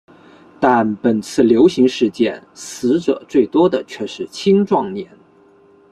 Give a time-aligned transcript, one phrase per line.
[0.59, 5.07] 但本次流行事件死者最多的却是青壮年。